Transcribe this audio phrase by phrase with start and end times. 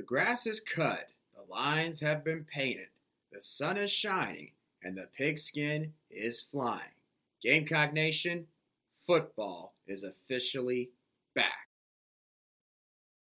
[0.00, 2.86] The grass is cut, the lines have been painted,
[3.30, 6.94] the sun is shining, and the pigskin is flying.
[7.42, 8.46] Gamecock Nation,
[9.06, 10.88] football is officially
[11.34, 11.68] back.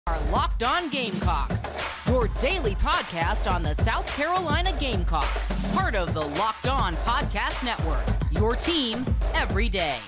[0.07, 1.62] Our Locked On Gamecocks,
[2.08, 8.06] your daily podcast on the South Carolina Gamecocks, part of the Locked On Podcast Network.
[8.31, 9.99] Your team every day.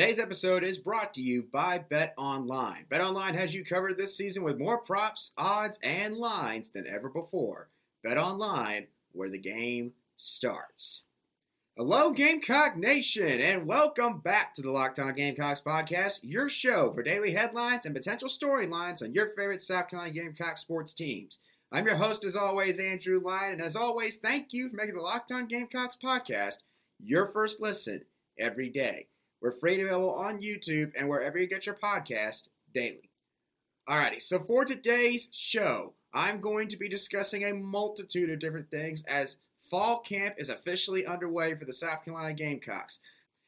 [0.00, 2.86] Today's episode is brought to you by Bet Online.
[2.88, 7.10] Bet Online has you covered this season with more props, odds, and lines than ever
[7.10, 7.68] before.
[8.02, 11.02] Bet Online, where the game starts.
[11.76, 17.02] Hello, Gamecock Nation, and welcome back to the Locked On Gamecocks podcast, your show for
[17.02, 21.36] daily headlines and potential storylines on your favorite South Carolina Gamecock sports teams.
[21.70, 25.02] I'm your host, as always, Andrew Lyon, and as always, thank you for making the
[25.02, 26.60] Locked On Gamecocks podcast
[26.98, 28.06] your first listen
[28.38, 29.08] every day.
[29.40, 33.10] We're free and available on YouTube and wherever you get your podcast daily.
[33.88, 39.02] Alrighty, so for today's show, I'm going to be discussing a multitude of different things
[39.08, 39.36] as
[39.70, 42.98] fall camp is officially underway for the South Carolina Gamecocks.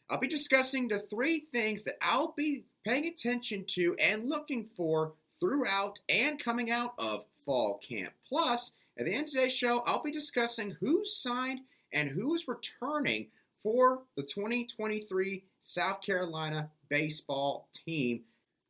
[0.09, 5.13] I'll be discussing the three things that I'll be paying attention to and looking for
[5.41, 8.13] throughout and coming out of fall camp.
[8.29, 11.61] Plus, at the end of today's show, I'll be discussing who signed
[11.93, 13.29] and who is returning
[13.63, 18.23] for the 2023 South Carolina baseball team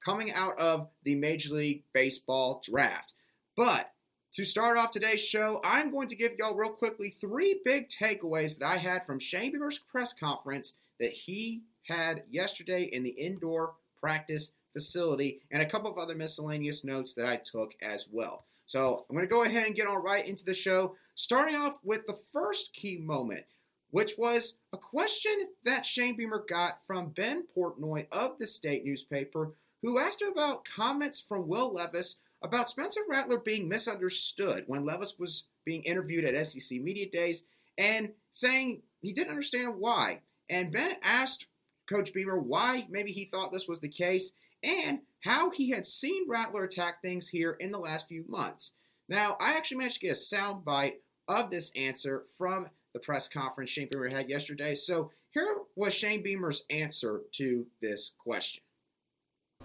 [0.05, 3.15] coming out of the Major League Baseball draft.
[3.57, 3.91] But
[4.34, 8.59] to start off today's show, I'm going to give y'all real quickly three big takeaways
[8.59, 13.75] that I had from Shane Beamer's press conference that he had yesterday in the indoor
[14.01, 18.45] practice facility and a couple of other miscellaneous notes that I took as well.
[18.67, 21.75] So I'm going to go ahead and get on right into the show, starting off
[21.84, 23.45] with the first key moment
[23.93, 29.53] which was a question that Shane Beamer got from Ben Portnoy of the state newspaper,
[29.83, 35.19] who asked him about comments from Will Levis about Spencer Rattler being misunderstood when Levis
[35.19, 37.44] was being interviewed at SEC Media Days
[37.78, 40.22] and saying he didn't understand why.
[40.49, 41.47] And Ben asked
[41.89, 46.28] Coach Beamer why maybe he thought this was the case and how he had seen
[46.28, 48.72] Rattler attack things here in the last few months.
[49.09, 53.28] Now, I actually managed to get a sound bite of this answer from the press
[53.28, 54.75] conference Shane Beamer had yesterday.
[54.75, 58.62] So here was Shane Beamer's answer to this question.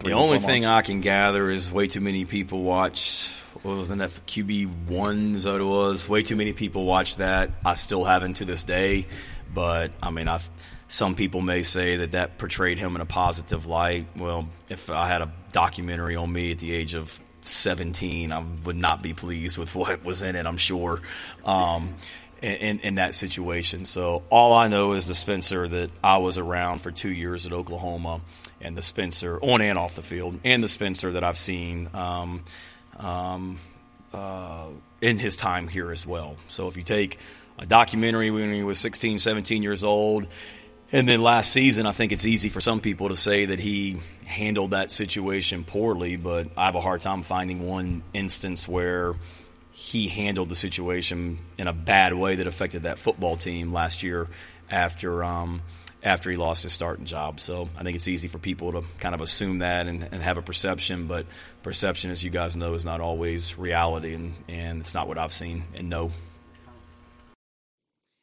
[0.00, 3.28] The only thing I can gather is way too many people watch.
[3.62, 5.34] What was the net QB one?
[5.34, 6.08] Is what it was.
[6.08, 7.50] Way too many people watch that.
[7.64, 9.06] I still haven't to this day,
[9.52, 10.40] but I mean, I.
[10.90, 14.06] Some people may say that that portrayed him in a positive light.
[14.16, 18.76] Well, if I had a documentary on me at the age of 17, I would
[18.76, 20.46] not be pleased with what was in it.
[20.46, 21.02] I'm sure.
[21.44, 21.94] Um,
[22.42, 23.84] in, in that situation.
[23.84, 27.52] So all I know is the Spencer that I was around for two years at
[27.52, 28.20] Oklahoma,
[28.60, 32.44] and the Spencer on and off the field, and the Spencer that I've seen um,
[32.96, 33.58] um,
[34.12, 34.68] uh,
[35.00, 36.36] in his time here as well.
[36.48, 37.18] So if you take
[37.58, 40.26] a documentary when he was 16, 17 years old,
[40.90, 43.98] and then last season, I think it's easy for some people to say that he
[44.24, 49.14] handled that situation poorly, but I have a hard time finding one instance where
[49.78, 54.26] he handled the situation in a bad way that affected that football team last year
[54.68, 55.62] after um,
[56.02, 57.38] after he lost his starting job.
[57.38, 60.36] So I think it's easy for people to kind of assume that and, and, have
[60.36, 61.26] a perception, but
[61.62, 65.32] perception, as you guys know, is not always reality, and, and it's not what I've
[65.32, 66.10] seen and know.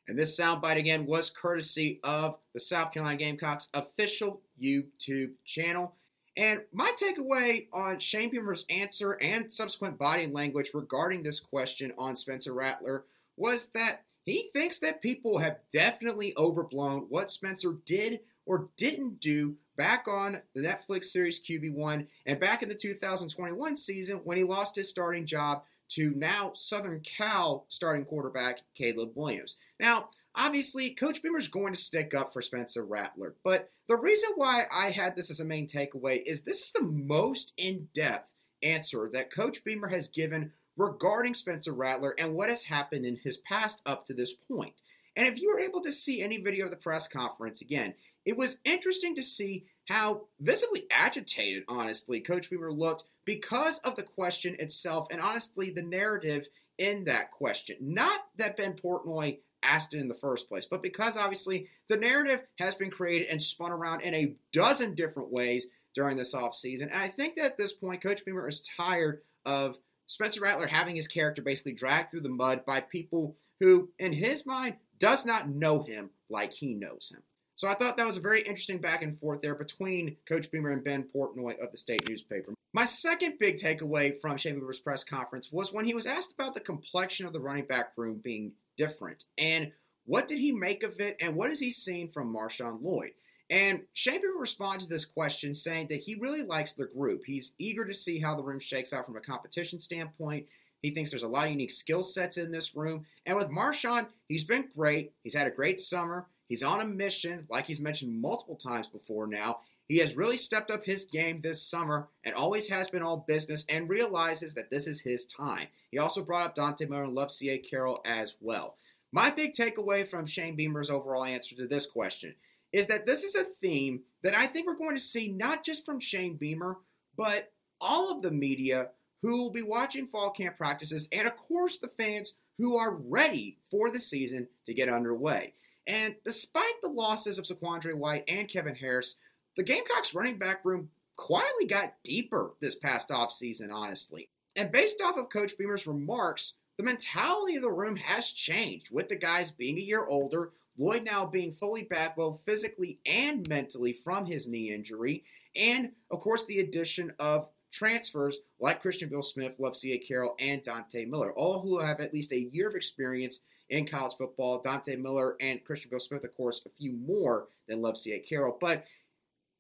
[0.10, 5.96] And this soundbite again was courtesy of the South Carolina Gamecocks official YouTube channel.
[6.38, 12.16] And my takeaway on Shane Beamer's answer and subsequent body language regarding this question on
[12.16, 13.06] Spencer Rattler
[13.38, 19.56] was that he thinks that people have definitely overblown what Spencer did or didn't do
[19.78, 24.76] back on the Netflix series QB1 and back in the 2021 season when he lost
[24.76, 29.58] his starting job to now Southern Cal starting quarterback Caleb Williams.
[29.80, 34.66] Now, Obviously, Coach Beamer's going to stick up for Spencer Rattler, but the reason why
[34.72, 39.10] I had this as a main takeaway is this is the most in depth answer
[39.14, 43.82] that Coach Beamer has given regarding Spencer Rattler and what has happened in his past
[43.86, 44.74] up to this point.
[45.16, 47.94] And if you were able to see any video of the press conference, again,
[48.26, 54.04] it was interesting to see how visibly agitated, honestly, Coach Beamer looked because of the
[54.04, 56.48] question itself and honestly the narrative
[56.78, 57.78] in that question.
[57.80, 60.66] Not that Ben Portnoy asked it in the first place.
[60.66, 65.32] But because obviously the narrative has been created and spun around in a dozen different
[65.32, 69.22] ways during this offseason, and I think that at this point, Coach Beamer is tired
[69.46, 69.78] of
[70.08, 74.46] Spencer Rattler having his character basically dragged through the mud by people who, in his
[74.46, 77.22] mind, does not know him like he knows him.
[77.58, 80.72] So I thought that was a very interesting back and forth there between Coach Beamer
[80.72, 82.54] and Ben Portnoy of the state newspaper.
[82.74, 86.54] My second big takeaway from Shane Beamer's press conference was when he was asked about
[86.54, 89.72] the complexion of the running back room being different and
[90.06, 93.12] what did he make of it and what has he seen from Marshawn Lloyd?
[93.50, 97.24] And Beamer responded to this question saying that he really likes the group.
[97.26, 100.48] He's eager to see how the room shakes out from a competition standpoint.
[100.82, 103.06] He thinks there's a lot of unique skill sets in this room.
[103.26, 105.14] And with Marshawn, he's been great.
[105.24, 106.28] He's had a great summer.
[106.48, 109.62] He's on a mission, like he's mentioned multiple times before now.
[109.88, 113.66] He has really stepped up his game this summer and always has been all business
[113.70, 115.68] and realizes that this is his time.
[115.92, 118.78] He also brought up Dante Miller and Lovasea Carroll as well.
[119.12, 122.34] My big takeaway from Shane Beamer's overall answer to this question
[122.74, 125.86] is that this is a theme that I think we're going to see not just
[125.86, 126.78] from Shane Beamer,
[127.16, 128.90] but all of the media
[129.22, 133.58] who will be watching fall camp practices, and of course the fans who are ready
[133.72, 135.54] for the season to get underway.
[135.88, 139.16] And despite the losses of ZaQuandre White and Kevin Harris,
[139.56, 144.30] the Gamecocks running back room quietly got deeper this past offseason, honestly.
[144.56, 149.08] And based off of Coach Beamer's remarks, the mentality of the room has changed with
[149.08, 153.94] the guys being a year older, Lloyd now being fully back both physically and mentally
[154.04, 155.24] from his knee injury,
[155.56, 161.06] and of course the addition of transfers like Christian Bill Smith, Lovasea Carroll, and Dante
[161.06, 164.62] Miller, all who have at least a year of experience in college football.
[164.62, 168.58] Dante Miller and Christian Beal-Smith, of course, a few more than Lovasea Carroll.
[168.60, 168.86] But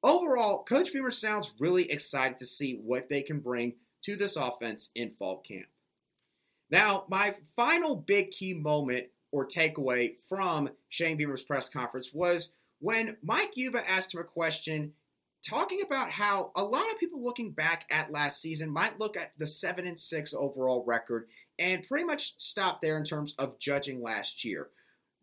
[0.03, 4.89] overall, Coach Beamer sounds really excited to see what they can bring to this offense
[4.95, 5.67] in fall camp.
[6.69, 13.17] Now, my final big key moment or takeaway from Shane Beamer's press conference was when
[13.21, 14.93] Mike Uva asked him a question
[15.47, 19.31] talking about how a lot of people looking back at last season might look at
[19.37, 21.27] the 7 and 6 overall record
[21.59, 24.69] and pretty much stop there in terms of judging last year.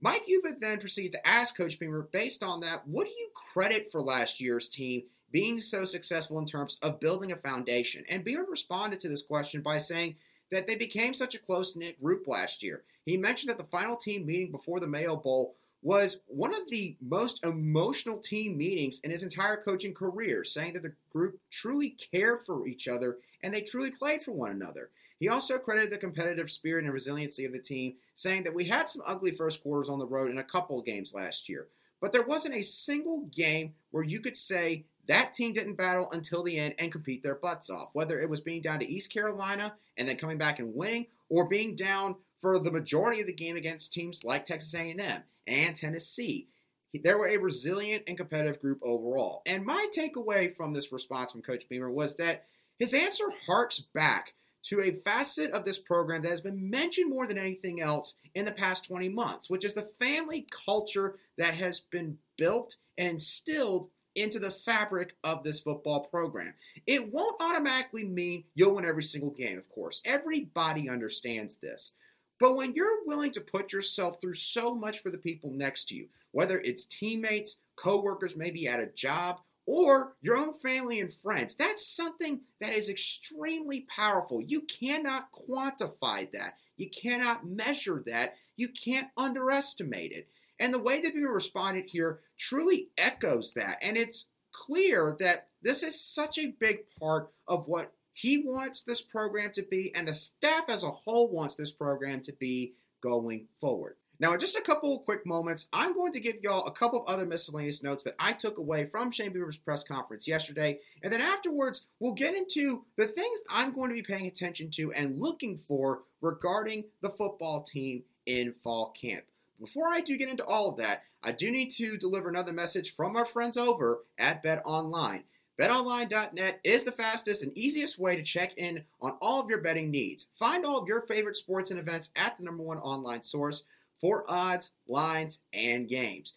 [0.04, 3.88] Mike Uva then proceeded to ask Coach Beamer, based on that, what do you credit
[3.92, 8.04] for last year's team being so successful in terms of building a foundation?
[8.08, 10.16] And Beamer responded to this question by saying
[10.50, 12.82] that they became such a close knit group last year.
[13.06, 15.54] He mentioned that the final team meeting before the Mayo Bowl
[15.84, 20.82] was one of the most emotional team meetings in his entire coaching career, saying that
[20.82, 24.90] the group truly cared for each other and they truly played for one another.
[25.18, 28.88] He also credited the competitive spirit and resiliency of the team, saying that we had
[28.88, 31.68] some ugly first quarters on the road in a couple of games last year,
[32.00, 36.42] but there wasn't a single game where you could say that team didn't battle until
[36.42, 39.74] the end and compete their butts off, whether it was being down to East Carolina
[39.96, 43.56] and then coming back and winning, or being down for the majority of the game
[43.56, 46.48] against teams like Texas A&M and Tennessee.
[46.92, 49.42] They were a resilient and competitive group overall.
[49.46, 52.44] And my takeaway from this response from Coach Beamer was that
[52.78, 57.26] his answer harks back to a facet of this program that has been mentioned more
[57.26, 61.80] than anything else in the past 20 months, which is the family culture that has
[61.80, 66.54] been built and instilled into the fabric of this football program.
[66.86, 70.02] It won't automatically mean you'll win every single game, of course.
[70.04, 71.92] Everybody understands this.
[72.38, 75.94] But when you're willing to put yourself through so much for the people next to
[75.94, 81.54] you, whether it's teammates, coworkers, maybe at a job, or your own family and friends,
[81.54, 84.40] that's something that is extremely powerful.
[84.40, 86.54] You cannot quantify that.
[86.76, 88.34] You cannot measure that.
[88.56, 90.28] You can't underestimate it.
[90.58, 93.78] And the way that people responded here truly echoes that.
[93.82, 99.00] And it's clear that this is such a big part of what he wants this
[99.00, 103.46] program to be, and the staff as a whole wants this program to be going
[103.60, 103.96] forward.
[104.22, 107.12] Now, in just a couple quick moments, I'm going to give y'all a couple of
[107.12, 110.78] other miscellaneous notes that I took away from Shane Beamer's press conference yesterday.
[111.02, 114.92] And then afterwards, we'll get into the things I'm going to be paying attention to
[114.92, 119.24] and looking for regarding the football team in fall camp.
[119.58, 122.94] Before I do get into all of that, I do need to deliver another message
[122.94, 125.24] from our friends over at Bet Online.
[125.60, 129.90] BetOnline.net is the fastest and easiest way to check in on all of your betting
[129.90, 130.28] needs.
[130.38, 133.64] Find all of your favorite sports and events at the number one online source
[134.02, 136.34] for odds, lines, and games.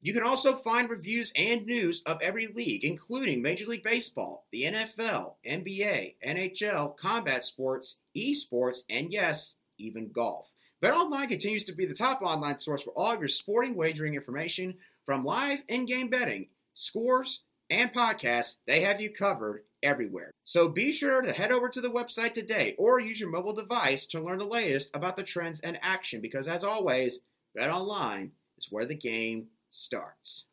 [0.00, 4.62] You can also find reviews and news of every league, including Major League Baseball, the
[4.62, 10.46] NFL, NBA, NHL, combat sports, esports, and yes, even golf.
[10.82, 14.76] BetOnline continues to be the top online source for all of your sporting wagering information
[15.04, 20.32] from live in-game betting, scores, and podcasts, they have you covered everywhere.
[20.44, 24.06] So be sure to head over to the website today or use your mobile device
[24.06, 27.20] to learn the latest about the trends and action because as always,
[27.54, 30.44] Bet Online is where the game starts.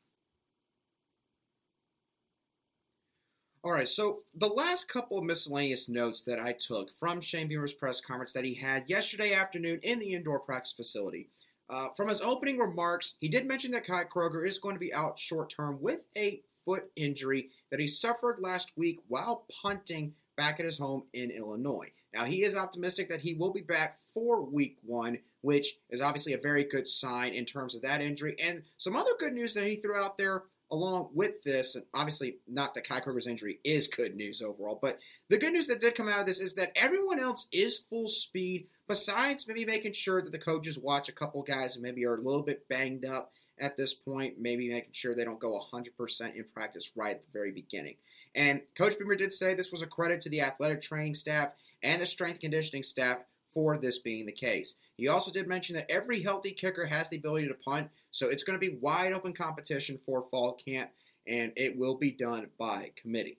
[3.63, 7.73] All right, so the last couple of miscellaneous notes that I took from Shane Beamer's
[7.73, 11.29] press conference that he had yesterday afternoon in the indoor practice facility
[11.67, 14.93] Uh, from his opening remarks, he did mention that Kai Kroeger is going to be
[14.93, 20.59] out short term with a foot injury that he suffered last week while punting back
[20.59, 21.91] at his home in Illinois.
[22.13, 26.33] Now, he is optimistic that he will be back for week one, which is obviously
[26.33, 28.35] a very good sign in terms of that injury.
[28.41, 32.37] And some other good news that he threw out there along with this, and obviously
[32.47, 34.97] not that Kai Kroeger's injury is good news overall, but
[35.29, 38.09] the good news that did come out of this is that everyone else is full
[38.09, 42.15] speed, besides maybe making sure that the coaches watch a couple guys who maybe are
[42.15, 46.35] a little bit banged up at this point, maybe making sure they don't go 100%
[46.35, 47.95] in practice right at the very beginning.
[48.33, 52.01] And Coach Beamer did say this was a credit to the athletic training staff and
[52.01, 53.19] the strength conditioning staff
[53.53, 54.75] for this being the case.
[54.97, 58.43] He also did mention that every healthy kicker has the ability to punt, so it's
[58.43, 60.91] going to be wide open competition for fall camp,
[61.25, 63.37] and it will be done by committee.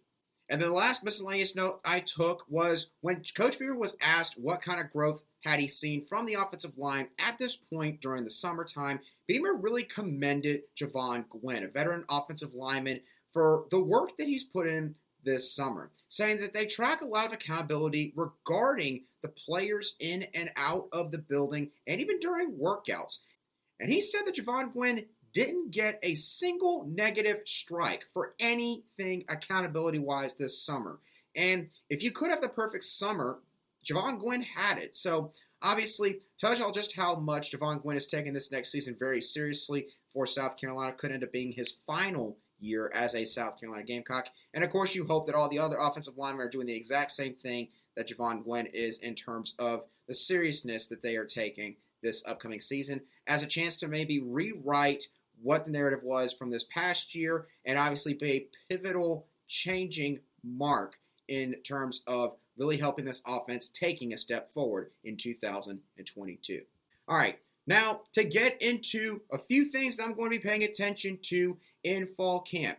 [0.48, 4.62] And then the last miscellaneous note I took was when Coach Beamer was asked what
[4.62, 8.30] kind of growth had he seen from the offensive line at this point during the
[8.30, 8.98] summertime,
[9.28, 13.00] Beamer really commended Jovaughn Gwyn, a veteran offensive lineman,
[13.32, 17.26] for the work that he's put in this summer, saying that they track a lot
[17.26, 23.18] of accountability regarding the players in and out of the building and even during workouts.
[23.78, 29.98] And he said that Jovaughn Gwyn didn't get a single negative strike for anything accountability
[30.00, 30.98] wise this summer.
[31.36, 33.38] And if you could have the perfect summer,
[33.86, 34.96] Jovaughn Gwyn had it.
[34.96, 39.22] So obviously, tells y'all just how much Jovaughn Gwyn is taking this next season very
[39.22, 40.92] seriously for South Carolina.
[40.92, 44.28] Could end up being his final year as a South Carolina Gamecock.
[44.54, 47.12] And of course, you hope that all the other offensive linemen are doing the exact
[47.12, 51.76] same thing that Jovaughn Gwyn is in terms of the seriousness that they are taking
[52.02, 55.08] this upcoming season as a chance to maybe rewrite
[55.42, 60.98] what the narrative was from this past year and obviously be a pivotal changing mark
[61.28, 66.62] in terms of really helping this offense taking a step forward in 2022.
[67.08, 70.64] All right, now to get into a few things that I'm going to be paying
[70.64, 72.78] attention to in fall camp.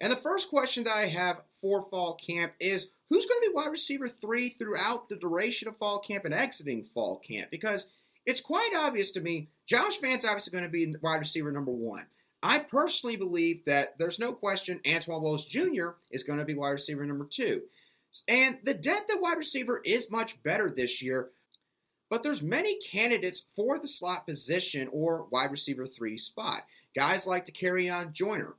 [0.00, 3.54] And the first question that I have for fall camp is who's going to be
[3.54, 7.50] wide receiver three throughout the duration of fall camp and exiting fall camp?
[7.50, 7.88] Because
[8.24, 12.06] it's quite obvious to me Josh Vann obviously going to be wide receiver number one.
[12.42, 15.90] I personally believe that there's no question Antoine Wells Jr.
[16.10, 17.62] is going to be wide receiver number two.
[18.26, 21.30] And the depth at wide receiver is much better this year,
[22.08, 26.62] but there's many candidates for the slot position or wide receiver three spot.
[26.94, 28.54] Guys like Dakereon Joyner.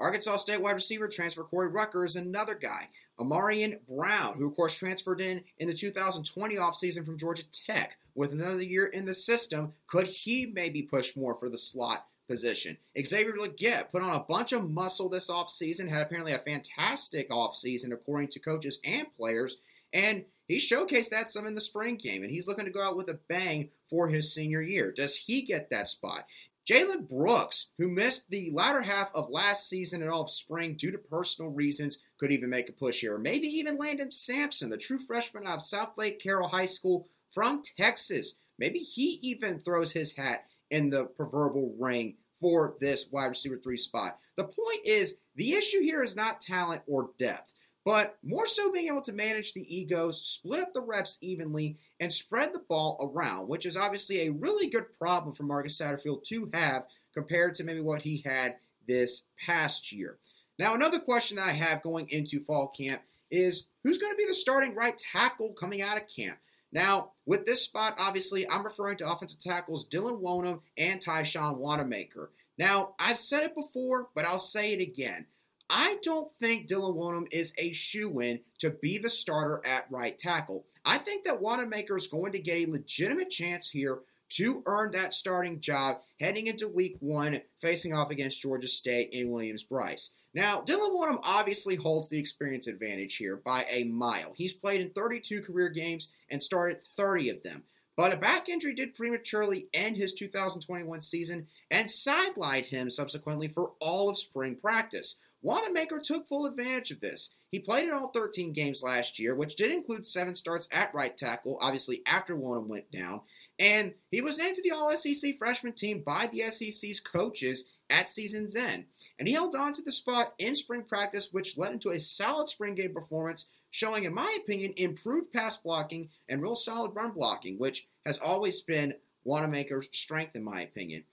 [0.00, 2.88] Arkansas State wide receiver transfer Corey Rucker is another guy.
[3.18, 7.96] Ahmarean Brown, who of course transferred in in the 2020 offseason from Georgia Tech.
[8.16, 12.76] With another year in the system, could he maybe push more for the slot position?
[12.98, 17.92] Xavier Legette put on a bunch of muscle this offseason, had apparently a fantastic offseason
[17.92, 19.56] according to coaches and players,
[19.92, 22.96] and he showcased that some in the spring game, and he's looking to go out
[22.96, 24.92] with a bang for his senior year.
[24.92, 26.26] Does he get that spot?
[26.68, 30.90] Jalen Brooks, who missed the latter half of last season and all of spring due
[30.90, 33.18] to personal reasons, could even make a push here.
[33.18, 37.60] Maybe even Landon Samson, the true freshman out of South Lake Carroll High School from
[37.76, 38.34] Texas.
[38.58, 43.78] Maybe he even throws his hat in the proverbial ring for this wide receiver three
[43.78, 44.18] spot.
[44.36, 47.54] The point is, the issue here is not talent or depth
[47.84, 52.12] but more so being able to manage the egos, split up the reps evenly, and
[52.12, 56.50] spread the ball around, which is obviously a really good problem for Marcus Satterfield to
[56.54, 58.56] have compared to maybe what he had
[58.88, 60.16] this past year.
[60.58, 64.26] Now, another question that I have going into fall camp is who's going to be
[64.26, 66.38] the starting right tackle coming out of camp?
[66.74, 72.32] Now, with this spot, obviously, I'm referring to offensive tackles Dylan Wonnum and Tyshawn Wanamaker.
[72.58, 75.26] Now, I've said it before, but I'll say it again.
[75.70, 80.18] I don't think Dylan Wonnum is a shoe in to be the starter at right
[80.18, 80.66] tackle.
[80.84, 84.00] I think that Wanamaker is going to get a legitimate chance here
[84.36, 89.30] to earn that starting job heading into week one, facing off against Georgia State in
[89.30, 90.10] Williams-Brice.
[90.34, 94.32] Now, Dylan Wonnum obviously holds the experience advantage here by a mile.
[94.36, 97.62] He's played in 32 career games and started 30 of them.
[97.96, 103.72] But a back injury did prematurely end his 2021 season and sidelined him subsequently for
[103.80, 105.16] all of spring practice.
[105.44, 107.28] Wanamaker took full advantage of this.
[107.50, 111.14] He played in all 13 games last year, which did include seven starts at right
[111.14, 113.20] tackle, obviously after Wonnum went down.
[113.58, 118.08] And he was named to the All SEC freshman team by the SEC's coaches at
[118.08, 118.86] season's end.
[119.18, 122.48] And he held on to the spot in spring practice, which led into a solid
[122.48, 127.58] spring game performance, showing, in my opinion, improved pass blocking and real solid run blocking,
[127.58, 131.04] which has always been Wanamaker's strength, in my opinion.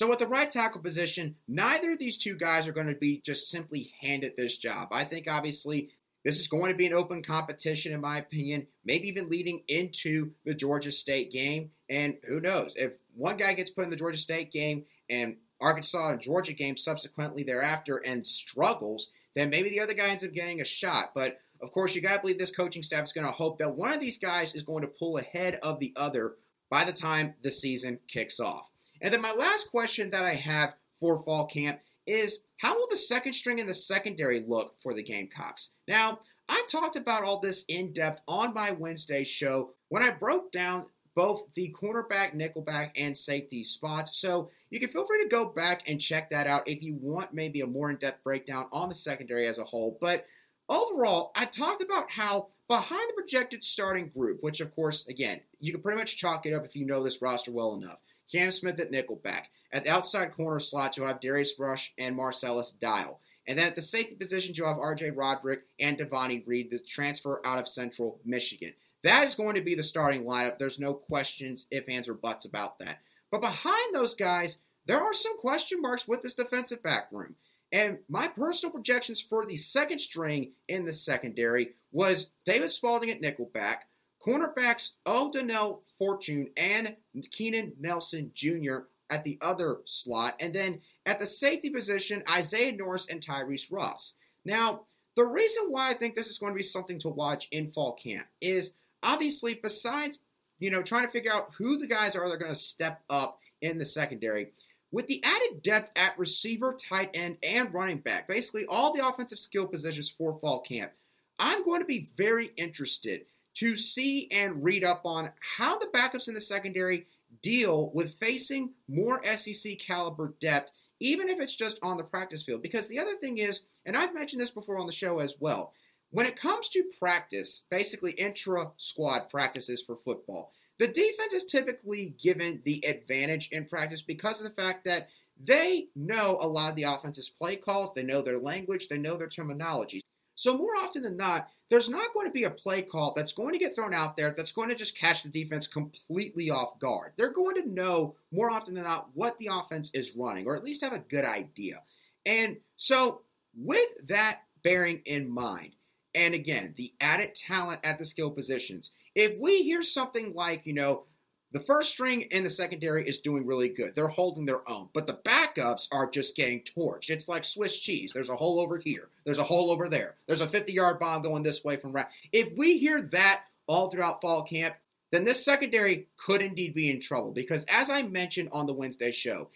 [0.00, 3.20] So, at the right tackle position, neither of these two guys are going to be
[3.22, 4.88] just simply handed this job.
[4.92, 5.90] I think, obviously,
[6.24, 10.30] this is going to be an open competition, in my opinion, maybe even leading into
[10.46, 11.72] the Georgia State game.
[11.90, 12.72] And who knows?
[12.76, 16.78] If one guy gets put in the Georgia State game and Arkansas and Georgia game
[16.78, 21.10] subsequently thereafter and struggles, then maybe the other guy ends up getting a shot.
[21.14, 23.76] But of course, you got to believe this coaching staff is going to hope that
[23.76, 26.36] one of these guys is going to pull ahead of the other
[26.70, 28.70] by the time the season kicks off.
[29.00, 32.96] And then my last question that I have for fall camp is how will the
[32.96, 35.70] second string and the secondary look for the Gamecocks?
[35.88, 40.50] Now, I talked about all this in depth on my Wednesday show when I broke
[40.52, 44.18] down both the cornerback, nickelback, and safety spots.
[44.20, 47.34] So you can feel free to go back and check that out if you want
[47.34, 49.98] maybe a more in depth breakdown on the secondary as a whole.
[50.00, 50.26] But
[50.68, 55.72] overall, I talked about how behind the projected starting group, which of course, again, you
[55.72, 57.98] can pretty much chalk it up if you know this roster well enough.
[58.30, 59.44] Cam Smith at nickelback.
[59.72, 63.20] At the outside corner slot, you'll have Darius Rush and Marcellus Dial.
[63.46, 67.40] And then at the safety positions, you'll have RJ Roderick and Devonni Reed, the transfer
[67.44, 68.74] out of Central Michigan.
[69.02, 70.58] That is going to be the starting lineup.
[70.58, 72.98] There's no questions, if, ands, or buts about that.
[73.30, 77.36] But behind those guys, there are some question marks with this defensive back room.
[77.72, 83.22] And my personal projections for the second string in the secondary was David Spaulding at
[83.22, 83.82] nickelback,
[84.24, 86.96] cornerbacks O'Donnell Fortune and
[87.30, 88.78] Keenan Nelson Jr.
[89.08, 94.14] at the other slot, and then at the safety position, Isaiah Norris and Tyrese Ross.
[94.44, 94.82] Now,
[95.16, 97.92] the reason why I think this is going to be something to watch in fall
[97.92, 98.72] camp is
[99.02, 100.18] obviously, besides
[100.58, 103.02] you know trying to figure out who the guys are that are going to step
[103.10, 104.52] up in the secondary,
[104.92, 109.38] with the added depth at receiver, tight end, and running back, basically all the offensive
[109.38, 110.92] skill positions for fall camp,
[111.38, 113.22] I'm going to be very interested
[113.60, 117.06] to see and read up on how the backups in the secondary
[117.42, 122.62] deal with facing more SEC caliber depth, even if it's just on the practice field.
[122.62, 125.74] Because the other thing is, and I've mentioned this before on the show as well,
[126.10, 132.14] when it comes to practice, basically intra squad practices for football, the defense is typically
[132.20, 136.76] given the advantage in practice because of the fact that they know a lot of
[136.76, 140.00] the offense's play calls, they know their language, they know their terminology.
[140.40, 143.52] So, more often than not, there's not going to be a play call that's going
[143.52, 147.12] to get thrown out there that's going to just catch the defense completely off guard.
[147.18, 150.64] They're going to know more often than not what the offense is running, or at
[150.64, 151.82] least have a good idea.
[152.24, 153.20] And so,
[153.54, 155.74] with that bearing in mind,
[156.14, 160.72] and again, the added talent at the skill positions, if we hear something like, you
[160.72, 161.04] know,
[161.52, 163.94] the first string in the secondary is doing really good.
[163.94, 164.88] They're holding their own.
[164.92, 167.10] But the backups are just getting torched.
[167.10, 168.12] It's like Swiss cheese.
[168.12, 169.08] There's a hole over here.
[169.24, 170.14] There's a hole over there.
[170.26, 172.06] There's a 50 yard bomb going this way from right.
[172.32, 174.76] If we hear that all throughout fall camp,
[175.10, 177.32] then this secondary could indeed be in trouble.
[177.32, 179.48] Because as I mentioned on the Wednesday show,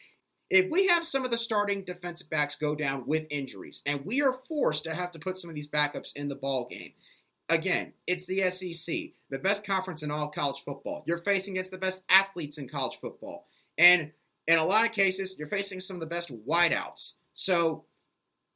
[0.50, 4.20] if we have some of the starting defensive backs go down with injuries, and we
[4.20, 6.92] are forced to have to put some of these backups in the ball game,
[7.48, 8.94] again, it's the SEC,
[9.30, 11.04] the best conference in all college football.
[11.06, 13.46] You're facing against the best athletes in college football.
[13.78, 14.12] And
[14.46, 17.14] in a lot of cases, you're facing some of the best wideouts.
[17.34, 17.84] So,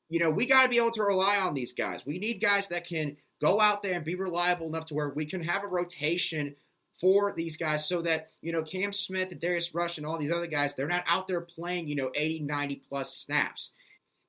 [0.09, 2.03] you know, we got to be able to rely on these guys.
[2.07, 5.27] We need guys that can go out there and be reliable enough to where we
[5.27, 6.57] can have a rotation
[7.01, 10.33] for these guys so that, you know, Cam Smith and Darius Rush and all these
[10.33, 13.71] other guys, they're not out there playing, you know, 80, 90 plus snaps.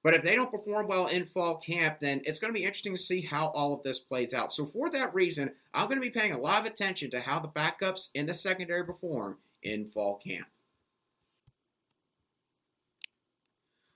[0.01, 2.95] But if they don't perform well in fall camp, then it's going to be interesting
[2.95, 4.53] to see how all of this plays out.
[4.53, 7.39] So, for that reason, I'm going to be paying a lot of attention to how
[7.39, 10.47] the backups in the secondary perform in fall camp.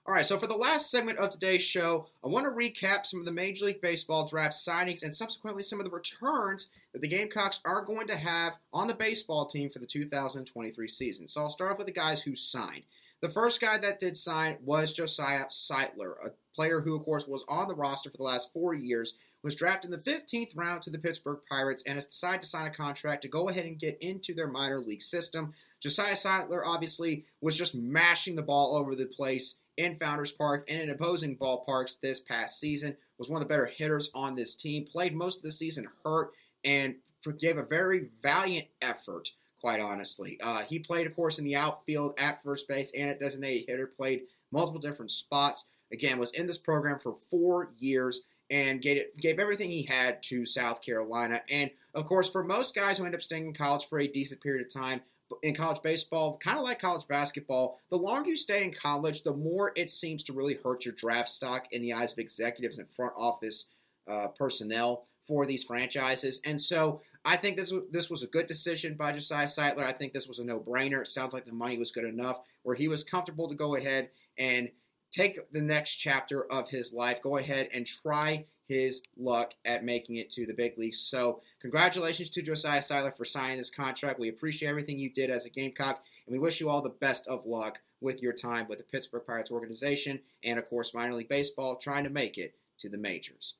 [0.05, 3.21] All right, so for the last segment of today's show, I want to recap some
[3.21, 7.07] of the Major League Baseball draft signings and subsequently some of the returns that the
[7.07, 11.29] Gamecocks are going to have on the baseball team for the 2023 season.
[11.29, 12.83] So I'll start off with the guys who signed.
[13.23, 17.45] The first guy that did sign was Josiah Sightler, a player who, of course, was
[17.47, 20.89] on the roster for the last four years, was drafted in the 15th round to
[20.89, 23.97] the Pittsburgh Pirates, and has decided to sign a contract to go ahead and get
[24.01, 25.53] into their minor league system.
[25.79, 30.81] Josiah Sightler obviously was just mashing the ball over the place in Founders Park and
[30.81, 32.97] in opposing ballparks this past season.
[33.17, 34.85] Was one of the better hitters on this team.
[34.85, 36.31] Played most of the season hurt
[36.65, 36.95] and
[37.39, 39.31] gave a very valiant effort
[39.63, 40.37] quite honestly.
[40.43, 43.87] Uh, he played, of course, in the outfield at first base and at designated hitter,
[43.87, 45.63] played multiple different spots.
[45.89, 50.21] Again, was in this program for four years and gave, it, gave everything he had
[50.23, 51.41] to South Carolina.
[51.49, 54.41] And, of course, for most guys who end up staying in college for a decent
[54.41, 54.99] period of time,
[55.41, 59.33] in college baseball, kind of like college basketball, the longer you stay in college, the
[59.33, 62.89] more it seems to really hurt your draft stock in the eyes of executives and
[62.89, 63.67] front office
[64.09, 66.41] uh, personnel for these franchises.
[66.43, 69.83] And so I think this was, this was a good decision by Josiah Sightler.
[69.83, 71.01] I think this was a no brainer.
[71.01, 74.09] It sounds like the money was good enough where he was comfortable to go ahead
[74.37, 74.69] and
[75.11, 80.15] take the next chapter of his life, go ahead and try his luck at making
[80.15, 80.99] it to the big leagues.
[80.99, 84.19] So, congratulations to Josiah Sightler for signing this contract.
[84.19, 87.27] We appreciate everything you did as a Gamecock, and we wish you all the best
[87.27, 91.29] of luck with your time with the Pittsburgh Pirates organization and, of course, minor league
[91.29, 93.53] baseball, trying to make it to the majors.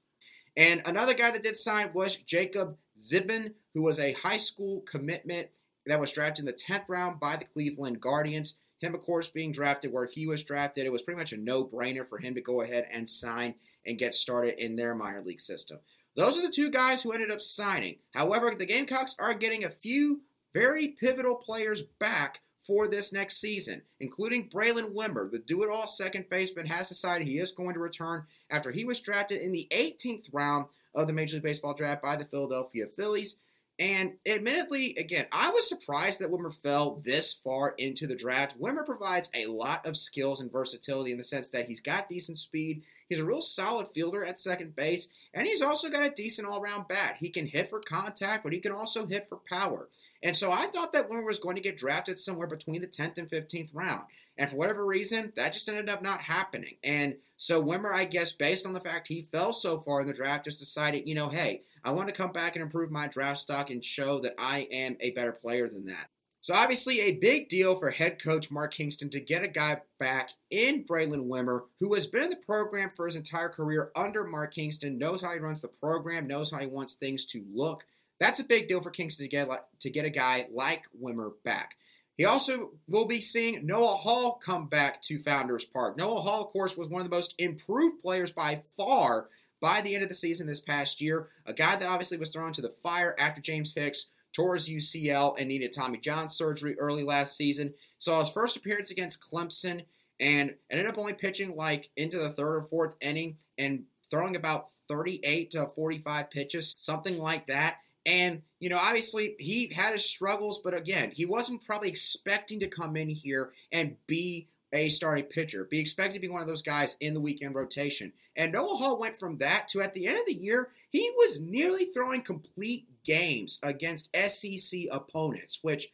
[0.56, 5.49] And another guy that did sign was Jacob Zibin, who was a high school commitment
[5.86, 8.56] that was drafted in the 10th round by the Cleveland Guardians.
[8.79, 11.63] Him, of course, being drafted where he was drafted, it was pretty much a no
[11.63, 15.41] brainer for him to go ahead and sign and get started in their minor league
[15.41, 15.79] system.
[16.15, 17.97] Those are the two guys who ended up signing.
[18.13, 20.21] However, the Gamecocks are getting a few
[20.53, 25.29] very pivotal players back for this next season, including Braylon Wimmer.
[25.29, 28.86] The do it all second baseman has decided he is going to return after he
[28.86, 32.86] was drafted in the 18th round of the Major League Baseball draft by the Philadelphia
[32.88, 33.36] Phillies.
[33.79, 38.60] And admittedly, again, I was surprised that Wimmer fell this far into the draft.
[38.62, 42.38] Wimmer provides a lot of skills and versatility in the sense that he's got decent
[42.38, 46.47] speed, he's a real solid fielder at second base, and he's also got a decent
[46.47, 47.15] all round bat.
[47.19, 49.89] He can hit for contact, but he can also hit for power.
[50.23, 53.17] And so I thought that Wimmer was going to get drafted somewhere between the 10th
[53.17, 54.03] and 15th round.
[54.38, 56.77] And for whatever reason, that just ended up not happening.
[56.83, 60.13] And so Wimmer, I guess, based on the fact he fell so far in the
[60.13, 63.41] draft, just decided, you know, hey, I want to come back and improve my draft
[63.41, 66.07] stock and show that I am a better player than that.
[66.39, 70.31] So obviously a big deal for head coach Mark Kingston to get a guy back
[70.49, 74.53] in Braylon Wimmer, who has been in the program for his entire career under Mark
[74.53, 77.86] Kingston, knows how he runs the program, knows how he wants things to look.
[78.23, 79.49] That's a big deal for Kingston to get
[79.81, 81.75] to get a guy like Wimmer back.
[82.15, 85.97] He also will be seeing Noah Hall come back to Founders Park.
[85.97, 89.27] Noah Hall, of course, was one of the most improved players by far
[89.59, 91.27] by the end of the season this past year.
[91.45, 95.36] A guy that obviously was thrown to the fire after James Hicks tore his UCL
[95.38, 97.73] and needed Tommy John surgery early last season.
[97.97, 99.83] Saw his first appearance against Clemson
[100.21, 104.69] and ended up only pitching like into the third or fourth inning and throwing about
[104.88, 107.79] 38 to 45 pitches, something like that.
[108.05, 112.67] And, you know, obviously he had his struggles, but again, he wasn't probably expecting to
[112.67, 116.63] come in here and be a starting pitcher, be expected to be one of those
[116.63, 118.11] guys in the weekend rotation.
[118.35, 121.39] And Noah Hall went from that to at the end of the year, he was
[121.39, 125.89] nearly throwing complete games against SEC opponents, which,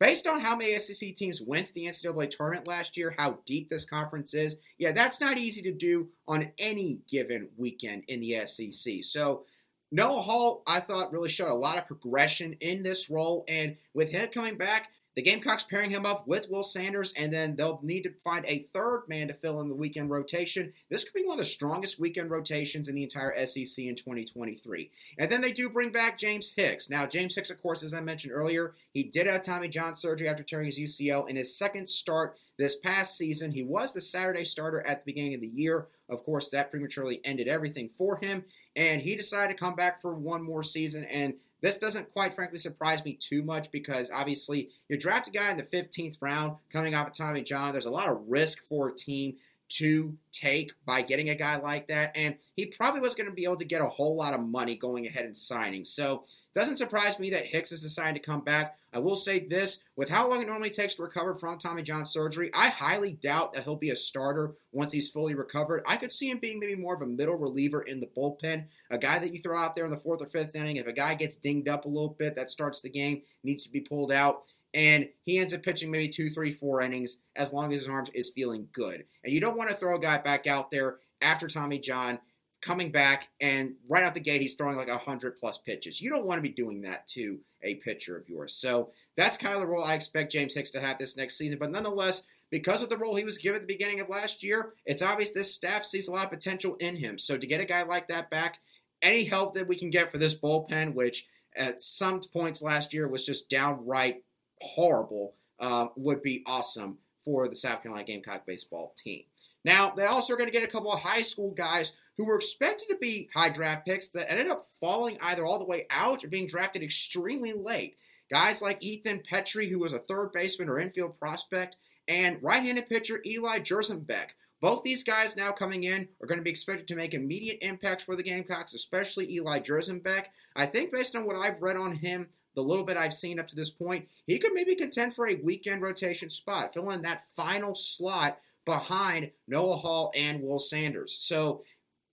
[0.00, 3.70] based on how many SEC teams went to the NCAA tournament last year, how deep
[3.70, 8.46] this conference is, yeah, that's not easy to do on any given weekend in the
[8.46, 9.04] SEC.
[9.04, 9.44] So,
[9.92, 13.44] Noah Hall, I thought, really showed a lot of progression in this role.
[13.48, 17.54] And with him coming back, the Gamecocks pairing him up with Will Sanders, and then
[17.54, 20.72] they'll need to find a third man to fill in the weekend rotation.
[20.90, 24.90] This could be one of the strongest weekend rotations in the entire SEC in 2023.
[25.16, 26.90] And then they do bring back James Hicks.
[26.90, 30.28] Now, James Hicks, of course, as I mentioned earlier, he did have Tommy John surgery
[30.28, 33.52] after tearing his UCL in his second start this past season.
[33.52, 35.86] He was the Saturday starter at the beginning of the year.
[36.08, 38.44] Of course, that prematurely ended everything for him,
[38.76, 41.04] and he decided to come back for one more season.
[41.04, 45.50] And this doesn't quite frankly surprise me too much because obviously you draft a guy
[45.50, 47.72] in the 15th round coming off of Tommy John.
[47.72, 49.36] There's a lot of risk for a team
[49.70, 53.44] to take by getting a guy like that, and he probably was going to be
[53.44, 55.84] able to get a whole lot of money going ahead and signing.
[55.84, 58.76] So doesn't surprise me that Hicks has decided to come back.
[58.92, 62.06] I will say this with how long it normally takes to recover from Tommy John
[62.06, 65.82] surgery, I highly doubt that he'll be a starter once he's fully recovered.
[65.86, 68.98] I could see him being maybe more of a middle reliever in the bullpen, a
[68.98, 70.76] guy that you throw out there in the fourth or fifth inning.
[70.76, 73.70] If a guy gets dinged up a little bit, that starts the game, needs to
[73.70, 74.44] be pulled out.
[74.72, 78.06] And he ends up pitching maybe two, three, four innings as long as his arm
[78.12, 79.04] is feeling good.
[79.22, 82.18] And you don't want to throw a guy back out there after Tommy John
[82.64, 86.00] coming back and right out the gate he's throwing like 100 plus pitches.
[86.00, 88.54] You don't want to be doing that to a pitcher of yours.
[88.54, 91.58] So that's kind of the role I expect James Hicks to have this next season.
[91.58, 94.74] But nonetheless, because of the role he was given at the beginning of last year,
[94.86, 97.18] it's obvious this staff sees a lot of potential in him.
[97.18, 98.58] So to get a guy like that back,
[99.02, 103.06] any help that we can get for this bullpen, which at some points last year
[103.06, 104.22] was just downright
[104.60, 109.24] horrible, uh, would be awesome for the South Carolina Gamecock baseball team.
[109.64, 112.36] Now, they also are going to get a couple of high school guys who were
[112.36, 116.24] expected to be high draft picks that ended up falling either all the way out
[116.24, 117.96] or being drafted extremely late.
[118.30, 121.76] Guys like Ethan Petry, who was a third baseman or infield prospect,
[122.08, 124.28] and right handed pitcher Eli Jerzembeck.
[124.60, 128.04] Both these guys now coming in are going to be expected to make immediate impacts
[128.04, 130.24] for the Gamecocks, especially Eli Jerzembeck.
[130.56, 133.48] I think, based on what I've read on him, the little bit I've seen up
[133.48, 137.24] to this point, he could maybe contend for a weekend rotation spot, fill in that
[137.36, 141.18] final slot behind Noah Hall and Will Sanders.
[141.20, 141.64] So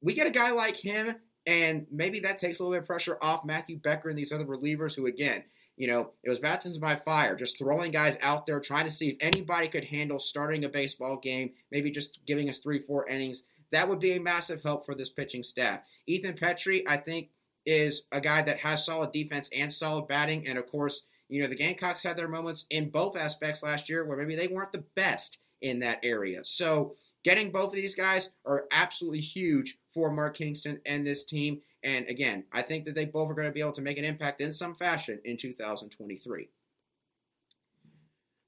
[0.01, 3.17] we get a guy like him, and maybe that takes a little bit of pressure
[3.21, 5.43] off Matthew Becker and these other relievers who, again,
[5.77, 9.09] you know, it was baptism by fire, just throwing guys out there, trying to see
[9.09, 13.43] if anybody could handle starting a baseball game, maybe just giving us three, four innings.
[13.71, 15.79] That would be a massive help for this pitching staff.
[16.05, 17.29] Ethan Petry, I think,
[17.65, 20.47] is a guy that has solid defense and solid batting.
[20.47, 24.03] And of course, you know, the Gamecocks had their moments in both aspects last year
[24.03, 26.41] where maybe they weren't the best in that area.
[26.43, 31.61] So getting both of these guys are absolutely huge for Mark Kingston and this team.
[31.83, 34.05] And again, I think that they both are going to be able to make an
[34.05, 36.49] impact in some fashion in 2023.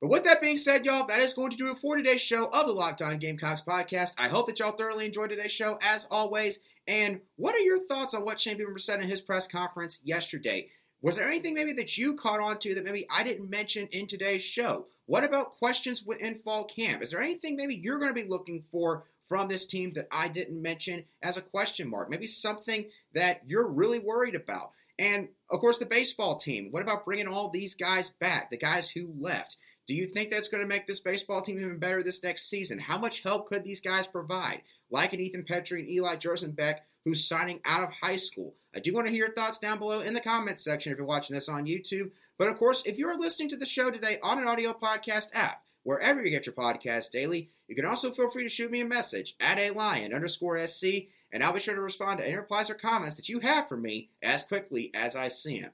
[0.02, 2.48] But with that being said, y'all, that is going to do it for today's show
[2.48, 4.14] of the Locked On Gamecocks podcast.
[4.18, 6.60] I hope that y'all thoroughly enjoyed today's show, as always.
[6.88, 10.68] And what are your thoughts on what Beamer said in his press conference yesterday?
[11.04, 14.08] Was there anything maybe that you caught on to that maybe I didn't mention in
[14.08, 14.88] today's show?
[15.06, 17.04] What about questions in fall camp?
[17.04, 20.30] Is there anything maybe you're going to be looking for from this team that I
[20.30, 22.10] didn't mention as a question mark?
[22.10, 24.72] Maybe something that you're really worried about.
[24.98, 26.70] And of course, the baseball team.
[26.72, 29.58] What about bringing all these guys back, the guys who left?
[29.86, 32.80] Do you think that's going to make this baseball team even better this next season?
[32.80, 34.62] How much help could these guys provide?
[34.90, 38.56] Like an Ethan Petry and Eli Jerzembeck, who's signing out of high school.
[38.74, 41.06] I do want to hear your thoughts down below in the comments section if you're
[41.06, 42.12] watching this on YouTube.
[42.38, 45.64] But of course, if you're listening to the show today on an audio podcast app,
[45.84, 48.86] wherever you get your podcast daily, you can also feel free to shoot me a
[48.86, 50.86] message at a lion underscore sc,
[51.32, 53.76] and I'll be sure to respond to any replies or comments that you have for
[53.76, 55.72] me as quickly as I see them.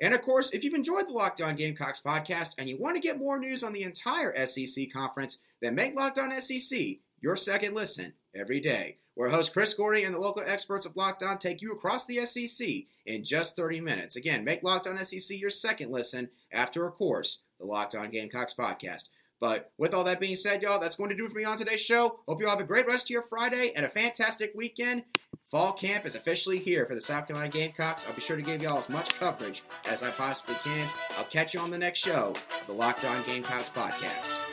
[0.00, 3.00] And of course, if you've enjoyed the Locked On Gamecocks podcast and you want to
[3.00, 7.74] get more news on the entire SEC conference, then make Locked On SEC your second
[7.74, 11.62] listen every day where host Chris Gordy and the local experts of Locked On take
[11.62, 12.68] you across the SEC
[13.06, 14.14] in just 30 minutes.
[14.14, 18.54] Again, make Locked On SEC your second listen after, of course, the Locked On Gamecocks
[18.54, 19.04] podcast.
[19.40, 21.80] But with all that being said, y'all, that's going to do for me on today's
[21.80, 22.20] show.
[22.26, 25.04] Hope you all have a great rest of your Friday and a fantastic weekend.
[25.50, 28.04] Fall camp is officially here for the South Carolina Gamecocks.
[28.06, 30.88] I'll be sure to give y'all as much coverage as I possibly can.
[31.18, 34.45] I'll catch you on the next show, of the Locked On Gamecocks podcast.